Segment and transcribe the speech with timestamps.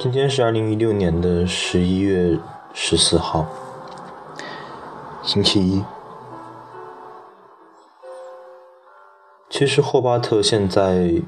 [0.00, 2.38] 今天是二零一六年的十一月
[2.72, 3.44] 十四号，
[5.24, 5.84] 星期一。
[9.50, 11.20] 其实霍巴特现在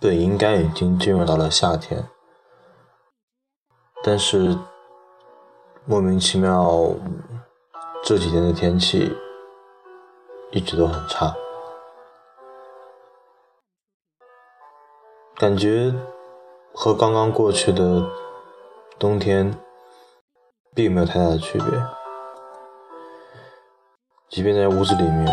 [0.00, 2.08] 本应该已经进入到了夏天，
[4.02, 4.56] 但是
[5.84, 6.90] 莫名其妙
[8.02, 9.14] 这几天的天气
[10.52, 11.36] 一直都很差，
[15.36, 15.94] 感觉。
[16.76, 18.04] 和刚刚过去的
[18.98, 19.56] 冬天
[20.74, 21.66] 并没有太大的区别，
[24.28, 25.24] 即便在屋子里面，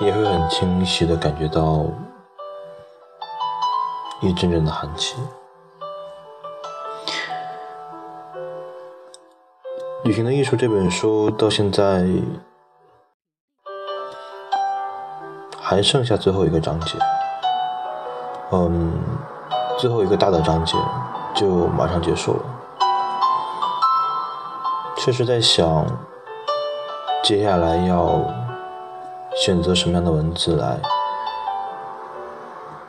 [0.00, 1.84] 也会很清晰的感觉到
[4.20, 5.16] 一阵阵的寒气。
[10.04, 12.06] 《旅行的艺术》这本书到现在
[15.60, 16.96] 还剩下最后一个章节。
[18.54, 18.92] 嗯，
[19.78, 20.76] 最后一个大的章节
[21.34, 22.40] 就马上结束了。
[24.94, 25.86] 确实在想，
[27.24, 28.20] 接下来要
[29.34, 30.78] 选择什么样的文字来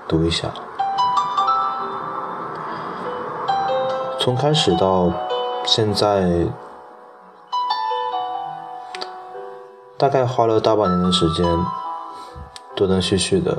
[0.05, 0.49] 读一下。
[4.19, 5.09] 从开始到
[5.65, 6.45] 现在，
[9.97, 11.45] 大概花了大半年的时间，
[12.75, 13.57] 断断续续的。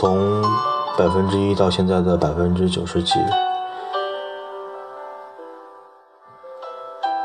[0.00, 0.40] 从
[0.96, 3.18] 百分之一到现在的百分之九十几，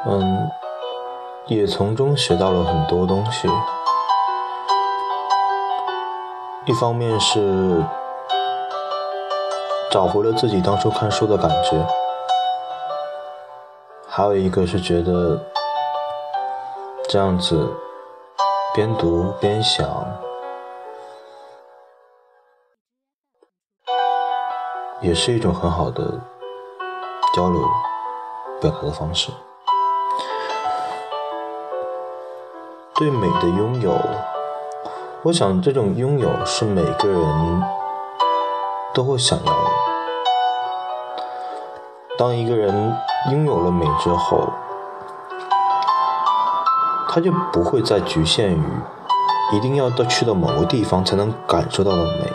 [0.08, 0.50] 嗯，
[1.46, 3.48] 也从中学到了很多东西。
[6.66, 7.84] 一方面是
[9.92, 11.78] 找回了自己当初看书的感觉，
[14.08, 15.40] 还有一个是觉得
[17.08, 17.72] 这样子
[18.74, 19.88] 边读边想。
[25.04, 26.22] 也是一种很好的
[27.36, 27.62] 交流
[28.62, 29.34] 表达的方式。
[32.96, 34.00] 对美的拥有，
[35.24, 37.64] 我想这种拥有是每个人
[38.94, 39.70] 都会想要的。
[42.18, 42.96] 当一个人
[43.32, 44.48] 拥有了美之后，
[47.10, 48.64] 他就不会再局限于
[49.52, 52.32] 一定要到去到某个地方才能感受到的美，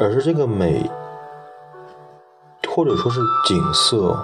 [0.00, 0.90] 而是这个美。
[2.74, 4.16] 或者说是景色，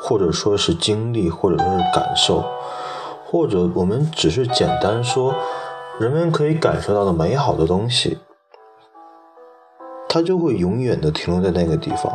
[0.00, 2.44] 或者说是经历，或者说是感受，
[3.26, 5.34] 或者我们只是简单说，
[5.98, 8.18] 人们可以感受到的美好的东西，
[10.08, 12.12] 它就会永远的停留在那个地方。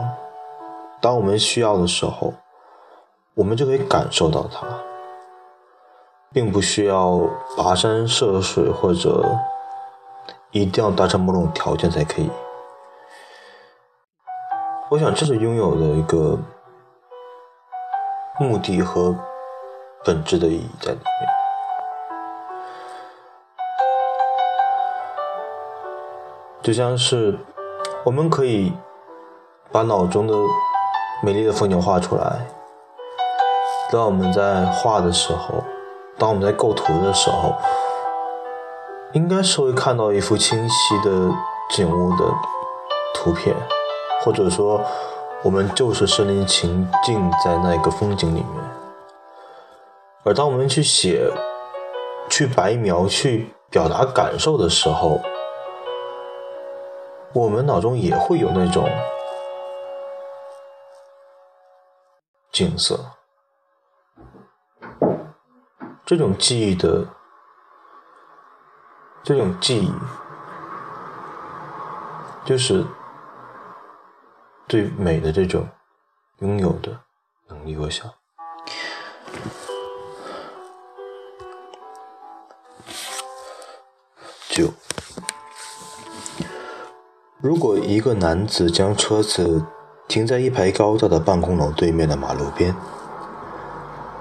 [1.02, 2.34] 当我们需要的时候，
[3.34, 4.66] 我们就可以感受到它，
[6.32, 7.20] 并不需要
[7.58, 9.38] 跋山涉水，或者
[10.52, 12.30] 一定要达成某种条件才可以。
[14.94, 16.38] 我想，这是拥有的一个
[18.40, 19.16] 目的和
[20.06, 21.30] 本质的意义在里面。
[26.62, 27.40] 就像是
[28.04, 28.72] 我们可以
[29.72, 30.36] 把脑中的
[31.24, 32.46] 美丽的风景画出来，
[33.92, 35.64] 当我们在画的时候，
[36.20, 37.56] 当我们在构图的时候，
[39.14, 41.32] 应该是会看到一幅清晰的
[41.72, 42.26] 景物的
[43.16, 43.56] 图片。
[44.24, 44.82] 或者说，
[45.44, 46.66] 我们就是身临其
[47.04, 48.64] 境在那个风景里面。
[50.24, 51.30] 而当我们去写、
[52.30, 55.20] 去白描、去表达感受的时候，
[57.34, 58.90] 我们脑中也会有那种
[62.54, 62.98] 景色，
[66.06, 67.06] 这种记忆的，
[69.22, 69.92] 这种记忆，
[72.46, 72.86] 就是。
[74.68, 75.68] 对美的这种
[76.40, 77.00] 拥有的
[77.48, 78.10] 能力，我想，
[84.50, 84.70] 九。
[87.40, 89.64] 如果一个男子将车子
[90.08, 92.74] 停在一排高大的办公楼对面的马路边，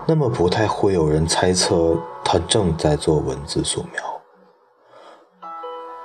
[0.06, 4.22] 那么不太会有人猜测他正在做文字素描。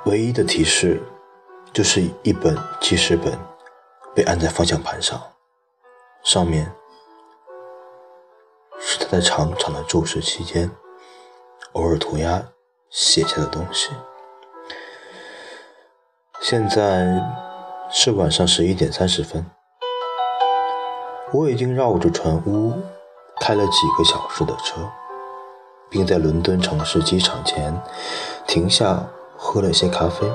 [0.05, 1.01] 唯一的提示
[1.73, 3.37] 就是一本记事本。
[4.17, 5.21] 被按在方向盘上，
[6.23, 6.73] 上面
[8.79, 10.71] 是他在长长的注视期间
[11.73, 12.43] 偶尔涂鸦
[12.89, 13.91] 写下的东西。
[16.41, 17.23] 现在
[17.91, 19.45] 是晚上十一点三十分，
[21.31, 22.73] 我已经绕着船屋
[23.39, 24.89] 开了几个小时的车，
[25.91, 27.79] 并在伦敦城市机场前
[28.47, 29.05] 停下
[29.37, 30.27] 喝了些咖啡。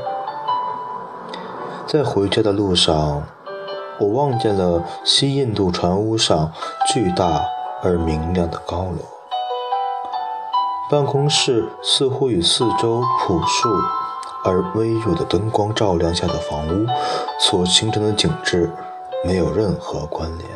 [1.88, 3.26] 在回家的路上，
[3.98, 6.52] 我望见了西印度船屋上
[6.92, 7.44] 巨大
[7.82, 8.98] 而明亮的高楼。
[10.90, 13.68] 办公室似乎与四周朴素
[14.44, 16.86] 而微弱的灯光照亮下的房屋
[17.40, 18.70] 所形成的景致
[19.24, 20.48] 没有任何关联。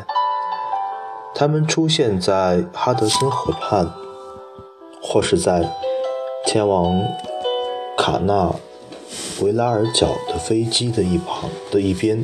[1.33, 3.91] 它们出现在哈德森河畔，
[5.01, 5.71] 或是在
[6.45, 7.03] 前往
[7.97, 8.51] 卡纳
[9.41, 12.23] 维拉尔角的飞机的一旁的一边，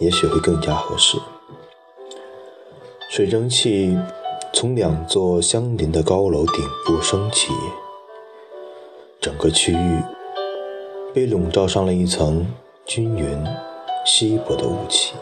[0.00, 1.16] 也许会更加合适。
[3.08, 3.96] 水蒸气。
[4.52, 7.52] 从两座相邻的高楼顶部升起，
[9.20, 10.02] 整个区域
[11.14, 12.48] 被笼罩上了一层
[12.84, 13.46] 均匀、
[14.04, 15.14] 稀薄的雾气。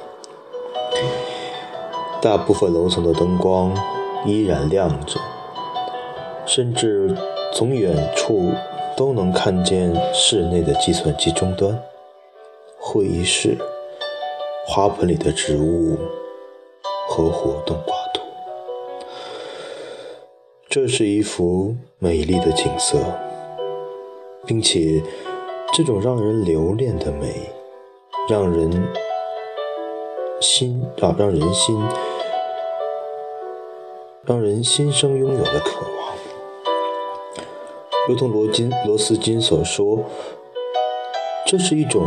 [2.23, 3.77] 大部分楼层的灯光
[4.25, 5.21] 依然亮着，
[6.47, 7.15] 甚至
[7.53, 8.51] 从远处
[8.97, 11.79] 都能看见室内的计算机终端、
[12.81, 13.59] 会议室、
[14.71, 15.97] 花盆里的植物
[17.09, 18.21] 和活动挂图。
[20.69, 22.99] 这是一幅美丽的景色，
[24.45, 25.03] 并且
[25.73, 27.51] 这种让人留恋的美，
[28.29, 28.71] 让人
[30.39, 31.83] 心啊，让人心，
[34.27, 36.15] 让人心生拥有的渴望。
[38.07, 40.05] 如同罗金罗斯金所说，
[41.47, 42.07] 这是一种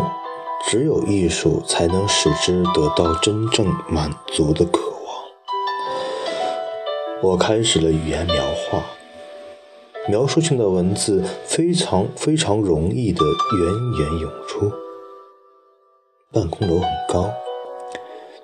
[0.70, 4.92] 只有艺术才能使之得到真正满足的渴望。
[7.22, 8.84] 我开始了语言描画，
[10.08, 13.24] 描述性的文字非常非常容易的
[13.58, 14.72] 源源涌出。
[16.32, 17.30] 办公楼很高，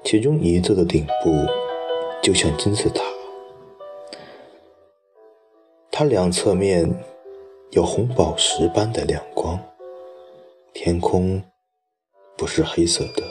[0.04, 1.32] 其中一座的顶部
[2.22, 3.02] 就像金字塔，
[5.90, 6.94] 它两侧面
[7.72, 9.58] 有红宝石般的亮光。
[10.74, 11.42] 天空
[12.38, 13.24] 不是黑色的，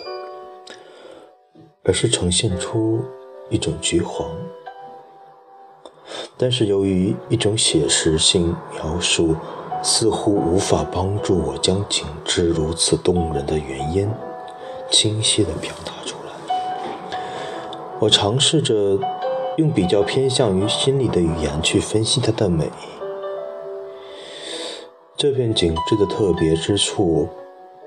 [1.84, 3.00] 而是呈现出
[3.48, 4.28] 一种橘黄。
[6.36, 9.36] 但是由于一种写实性描述，
[9.82, 14.10] 似乎无法帮助我将景致如此动人的原因
[14.90, 17.18] 清晰地表达出来。
[18.00, 18.98] 我尝试着
[19.56, 22.68] 用比较偏向于心理的语言去分析它的美。
[25.16, 27.28] 这片景致的特别之处，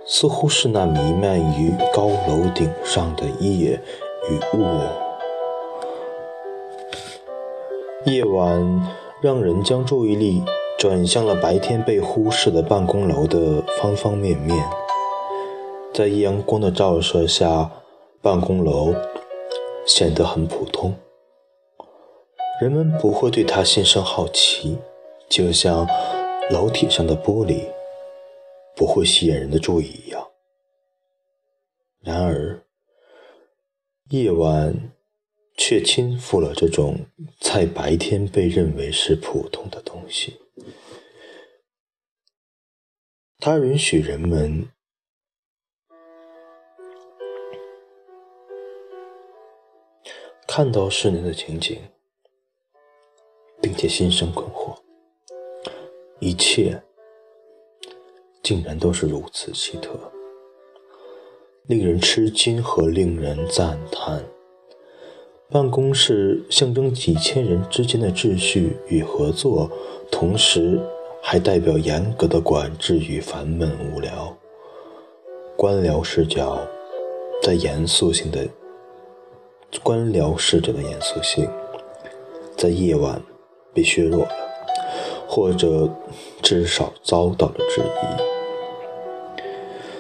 [0.06, 3.80] 似乎是那弥漫于高楼顶上的夜
[4.30, 4.66] 与雾。
[8.06, 8.82] 夜晚
[9.22, 10.42] 让人将注意力
[10.78, 14.58] 转向了白天被忽视的办公楼的方方面面。
[15.94, 17.70] 在阳光的照射下，
[18.22, 18.94] 办公楼
[19.86, 20.96] 显得很普通，
[22.62, 24.78] 人们不会对它心生好奇，
[25.28, 25.86] 就像
[26.52, 27.66] 楼体上的玻璃
[28.80, 30.26] 不会吸引人的注意一样。
[32.00, 32.66] 然而，
[34.10, 34.96] 夜晚。
[35.62, 37.06] 却倾覆了这种
[37.38, 40.40] 在白天被认为是普通的东西。
[43.40, 44.70] 它允许人们
[50.48, 51.78] 看到室内的情景，
[53.62, 54.80] 并且心生困惑：
[56.22, 56.82] 一切
[58.50, 59.92] 竟然都是如此奇特，
[61.68, 64.24] 令人吃惊和令人赞叹。
[65.52, 69.70] 办公室象征几千人之间的秩序与合作，
[70.10, 70.80] 同时
[71.22, 74.36] 还代表严格的管制与烦闷无聊。
[75.56, 76.60] 官僚视角
[77.44, 78.48] 在严肃性的
[79.84, 81.48] 官僚视角的严肃性，
[82.58, 83.22] 在夜晚
[83.76, 84.32] 被削弱了，
[85.28, 85.88] 或者
[86.42, 88.39] 至少遭到了质疑。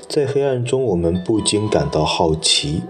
[0.09, 2.81] 在黑暗中，我们不禁感到好奇。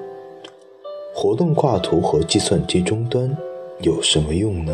[1.14, 3.36] 活动挂图和计算机终端
[3.82, 4.74] 有什么用呢？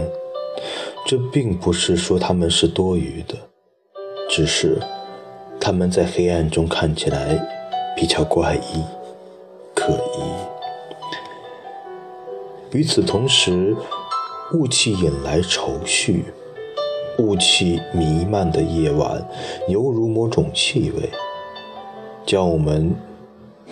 [1.07, 3.33] 这并不是说它们是多余的，
[4.29, 4.79] 只是
[5.59, 7.35] 它们在黑暗中看起来
[7.95, 8.83] 比较怪异、
[9.73, 10.21] 可疑。
[12.77, 13.75] 与此同时，
[14.53, 16.25] 雾气引来愁绪，
[17.17, 19.27] 雾气弥漫的夜晚
[19.67, 21.09] 犹如某种气味，
[22.25, 22.95] 将我们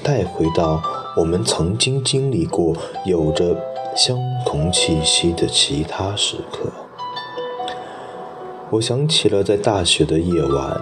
[0.01, 0.81] 带回到。
[1.15, 3.55] 我们曾经经历过有着
[3.95, 6.71] 相同气息的其他时刻。
[8.71, 10.81] 我想起了在大雪的夜晚，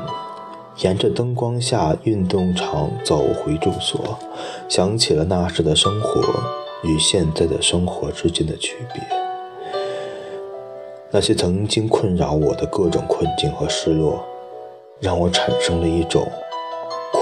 [0.77, 4.17] 沿着灯光下运动场走回住所，
[4.69, 6.21] 想起了那时的生活
[6.83, 9.03] 与现在的生活之间的区别。
[11.11, 14.23] 那些曾经困扰我的各种困境和失落，
[15.01, 16.25] 让我产生了一种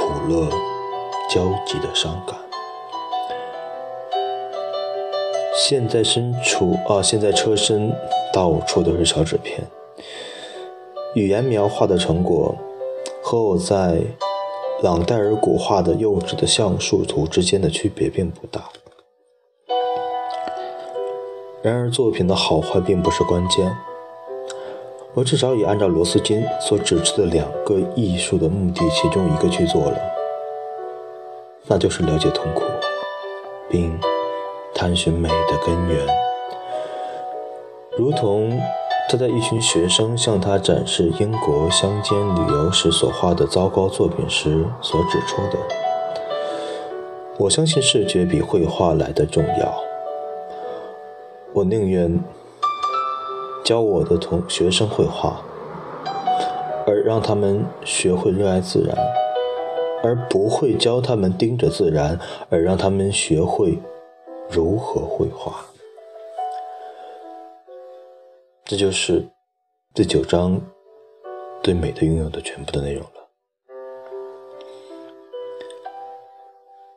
[0.10, 0.50] 苦乐
[1.30, 2.36] 焦急的伤感。
[5.56, 7.96] 现在身处啊，现在车身
[8.34, 9.60] 到处都是小纸片，
[11.14, 12.56] 语言描画的成果
[13.22, 14.02] 和我在
[14.82, 18.64] 朗代尔古画的幼稚的橡树图之间的区别并不大。
[21.62, 23.72] 然而，作品的好坏并不是关键。
[25.16, 30.00] 我至少已按照罗斯金所指出的两个艺术的目的，其中一个去做了，
[31.66, 32.62] 那就是了解痛苦，
[33.70, 34.00] 并
[34.74, 36.06] 探寻美的根源。
[37.98, 38.62] 如同
[39.10, 45.58] 他在一群学生向他展示英国乡间旅游时所画的糟糕作品时所指出的，
[47.40, 49.84] 我相信视觉比绘画来的重要。
[51.52, 52.24] 我宁愿。
[53.70, 55.40] 教我的同学生绘画，
[56.88, 58.98] 而让他们学会热爱自然，
[60.04, 63.78] 而不会教他们盯着自然，而让他们学会
[64.50, 65.64] 如何绘画。
[68.66, 69.24] 这就是
[69.94, 70.60] 第九章
[71.62, 73.30] 对美的拥有的全部的内容了。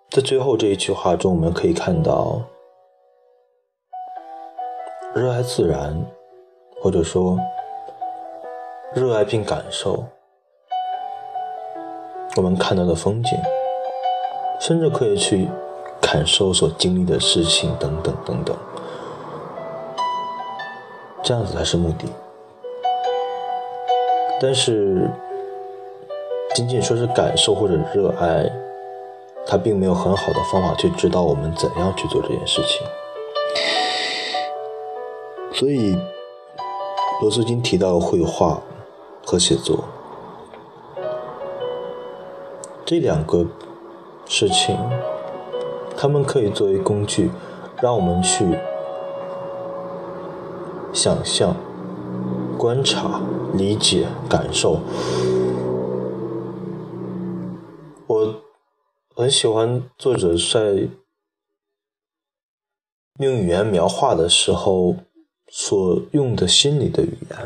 [0.08, 2.40] 在最后这一句话中，我们可以看到，
[5.14, 6.02] 热爱自然。
[6.82, 7.38] 或者说，
[8.92, 10.04] 热爱并感受
[12.36, 13.38] 我们看到的风景，
[14.58, 15.48] 甚至可以去
[16.00, 18.56] 感受所经历的事情等等等等，
[21.22, 22.08] 这样子才是目的。
[24.40, 25.08] 但是，
[26.52, 28.50] 仅仅说是感受或者热爱，
[29.46, 32.84] 它并没有很好的方法去指导我们怎样去做这件事情，
[35.52, 35.96] 所以。
[37.22, 38.60] 罗斯金提到绘画
[39.24, 39.84] 和写作
[42.84, 43.46] 这两个
[44.26, 44.76] 事情，
[45.96, 47.30] 他们可以作为工具，
[47.80, 48.58] 让我们去
[50.92, 51.54] 想象、
[52.58, 53.20] 观察、
[53.54, 54.80] 理解、感受。
[58.08, 58.34] 我
[59.14, 60.88] 很喜欢作者在
[63.20, 64.96] 用语言描画的时候。
[65.54, 67.38] 所用的心理的语言，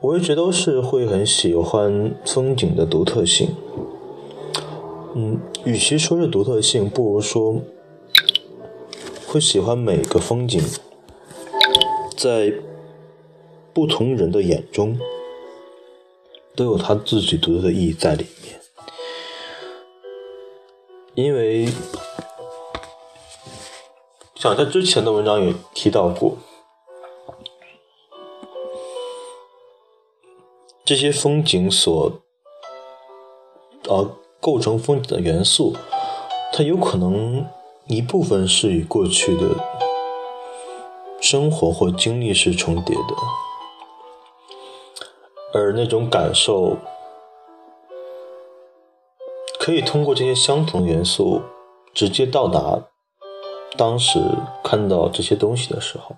[0.00, 3.54] 我一直都是会很喜欢风景的独特性。
[5.14, 7.60] 嗯，与其说是独特性，不如说
[9.26, 10.58] 会喜欢每个风景
[12.16, 12.54] 在
[13.74, 14.98] 不同人的眼中
[16.56, 18.58] 都有他自己独特的意义在里面，
[21.14, 21.68] 因为。
[24.44, 26.36] 像在之前的文章也提到过，
[30.84, 32.12] 这些风景所
[33.88, 34.10] 呃
[34.42, 35.74] 构成风景的元素，
[36.52, 37.46] 它有可能
[37.86, 39.48] 一部分是与过去的
[41.22, 43.14] 生活或经历是重叠的，
[45.54, 46.76] 而那种感受
[49.58, 51.40] 可以通过这些相同元素
[51.94, 52.90] 直接到达。
[53.76, 54.20] 当时
[54.62, 56.14] 看到这些东西的时候，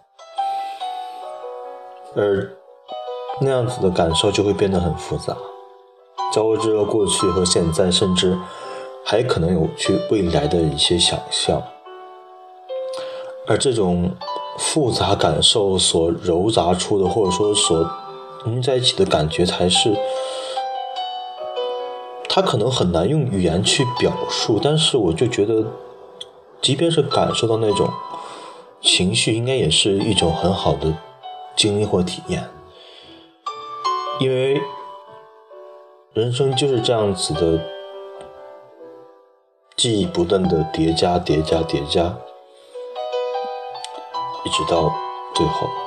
[2.14, 2.52] 而
[3.40, 5.34] 那样子的感受就会变得很复杂，
[6.30, 8.36] 交织了过去和现在，甚至
[9.06, 11.62] 还可能有去未来的一些想象。
[13.48, 14.10] 而这种
[14.58, 17.90] 复杂感受所糅杂出的，或者说所
[18.44, 19.96] 融在一起的感觉，才是
[22.28, 25.64] 它可能很难用语言去表述，但是我就觉得。
[26.66, 27.88] 即便是感受到那种
[28.80, 30.92] 情绪，应该也是一种很好的
[31.54, 32.50] 经历或体验，
[34.18, 34.60] 因为
[36.12, 37.60] 人生就是这样子的，
[39.76, 42.18] 记忆不断的叠加、叠加、叠加，
[44.44, 44.92] 一直到
[45.36, 45.85] 最后。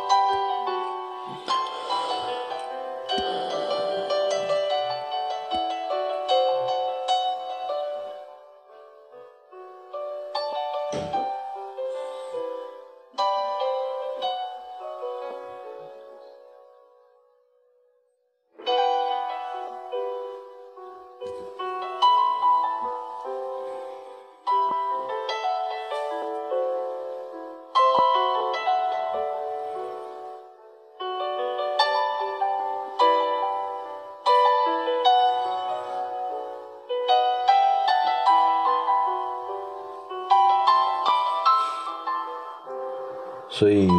[43.59, 43.89] 所以，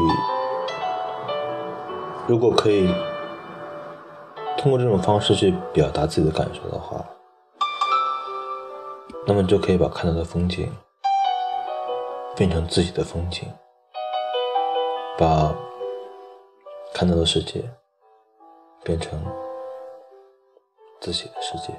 [2.26, 2.88] 如果可以
[4.56, 7.04] 通过这种方式去表达自己的感受的话，
[9.26, 10.74] 那么就可以把看到的风景
[12.34, 13.46] 变成自己的风景，
[15.18, 15.54] 把
[16.94, 17.62] 看到的世界
[18.82, 19.22] 变成
[21.02, 21.74] 自己的世界。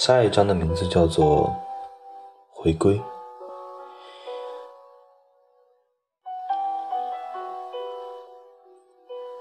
[0.00, 1.52] 下一章的名字叫做
[2.54, 3.02] “回归”。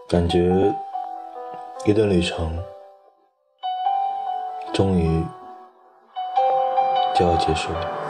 [0.10, 0.74] 感觉
[1.86, 2.58] 一段旅程
[4.74, 5.24] 终于
[7.14, 8.07] 就要结束了。